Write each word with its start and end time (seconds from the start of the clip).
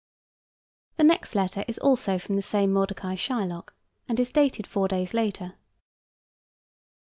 The 0.95 1.03
next 1.03 1.35
letter 1.35 1.63
is 1.67 1.77
also 1.77 2.17
from 2.17 2.35
the 2.35 2.41
same 2.41 2.73
Mordecai 2.73 3.13
Shylock, 3.13 3.75
and 4.09 4.19
is 4.19 4.31
dated 4.31 4.65
four 4.65 4.87
days 4.87 5.13
later. 5.13 5.53